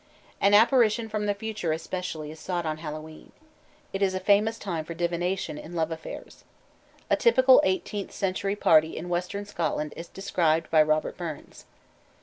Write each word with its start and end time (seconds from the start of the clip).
An 0.41 0.55
apparition 0.55 1.09
from 1.09 1.27
the 1.27 1.35
future 1.35 1.71
especially 1.73 2.31
is 2.31 2.39
sought 2.39 2.65
on 2.65 2.77
Hallowe'en. 2.77 3.31
It 3.93 4.01
is 4.01 4.15
a 4.15 4.19
famous 4.19 4.57
time 4.57 4.83
for 4.83 4.95
divination 4.95 5.59
in 5.59 5.75
love 5.75 5.91
affairs. 5.91 6.43
A 7.11 7.15
typical 7.15 7.61
eighteenth 7.63 8.11
century 8.11 8.55
party 8.55 8.97
in 8.97 9.09
western 9.09 9.45
Scotland 9.45 9.93
is 9.95 10.07
described 10.07 10.71
by 10.71 10.81
Robert 10.81 11.17
Burns. 11.17 11.65